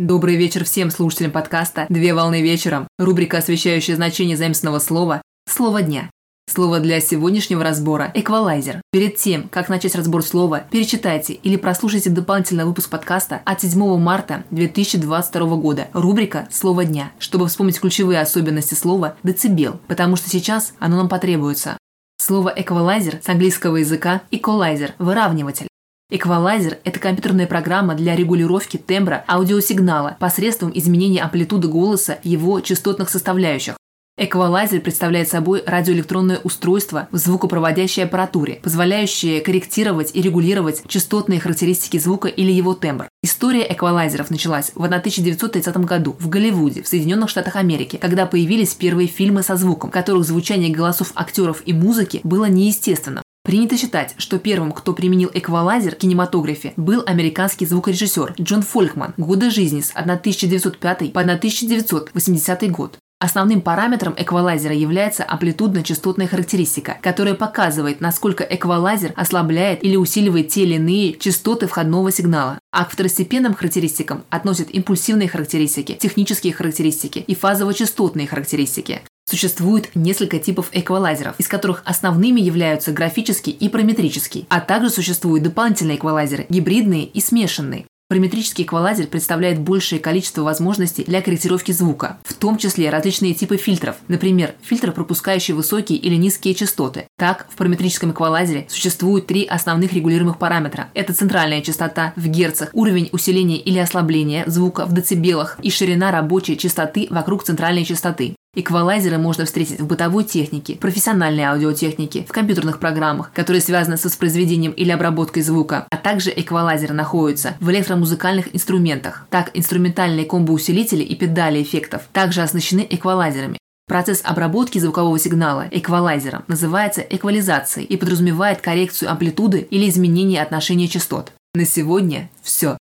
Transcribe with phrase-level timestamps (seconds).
[0.00, 6.08] Добрый вечер всем слушателям подкаста «Две волны вечером», рубрика, освещающая значение заместного слова «Слово дня».
[6.48, 8.80] Слово для сегодняшнего разбора– эквалайзер.
[8.92, 14.44] Перед тем, как начать разбор слова, перечитайте или прослушайте дополнительный выпуск подкаста от 7 марта
[14.50, 20.96] 2022 года, рубрика «Слово дня», чтобы вспомнить ключевые особенности слова «децибел», потому что сейчас оно
[20.96, 21.76] нам потребуется.
[22.16, 25.69] Слово эквалайзер с английского языка– эквалайзер– выравниватель.
[26.12, 33.76] Эквалайзер– это компьютерная программа для регулировки тембра аудиосигнала посредством изменения амплитуды голоса его частотных составляющих.
[34.16, 42.26] Эквалайзер представляет собой радиоэлектронное устройство в звукопроводящей аппаратуре, позволяющее корректировать и регулировать частотные характеристики звука
[42.26, 43.08] или его тембр.
[43.22, 49.06] История эквалайзеров началась в 1930 году в Голливуде, в Соединенных Штатах Америки, когда появились первые
[49.06, 53.22] фильмы со звуком, в которых звучание голосов актеров и музыки было неестественным.
[53.42, 59.50] Принято считать, что первым, кто применил эквалайзер в кинематографе, был американский звукорежиссер Джон Фолькман, годы
[59.50, 62.98] жизни с 1905 по 1980 год.
[63.18, 70.76] Основным параметром эквалайзера является амплитудно-частотная характеристика, которая показывает, насколько эквалайзер ослабляет или усиливает те или
[70.76, 72.58] иные частоты входного сигнала.
[72.72, 79.02] А к второстепенным характеристикам относят импульсивные характеристики, технические характеристики и фазово-частотные характеристики.
[79.30, 85.98] Существует несколько типов эквалайзеров, из которых основными являются графический и параметрический, а также существуют дополнительные
[85.98, 87.84] эквалайзеры– гибридные и смешанные.
[88.08, 93.94] Параметрический эквалайзер представляет большее количество возможностей для корректировки звука, в том числе различные типы фильтров,
[94.08, 97.06] например, фильтр, пропускающий высокие или низкие частоты.
[97.16, 100.88] Так, в параметрическом эквалайзере существует три основных регулируемых параметра.
[100.94, 106.58] Это центральная частота в герцах, уровень усиления или ослабления звука в децибелах и ширина рабочей
[106.58, 108.34] частоты вокруг центральной частоты.
[108.52, 114.72] Эквалайзеры можно встретить в бытовой технике, профессиональной аудиотехнике, в компьютерных программах, которые связаны с воспроизведением
[114.72, 119.28] или обработкой звука, а также эквалайзеры находятся в электромузыкальных инструментах.
[119.30, 123.56] Так, инструментальные комбоусилители и педали эффектов также оснащены эквалайзерами.
[123.86, 131.32] Процесс обработки звукового сигнала эквалайзером называется эквализацией и подразумевает коррекцию амплитуды или изменение отношения частот.
[131.54, 132.78] На сегодня все.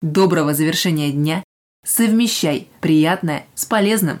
[0.00, 1.42] Доброго завершения дня.
[1.84, 4.20] Совмещай приятное с полезным.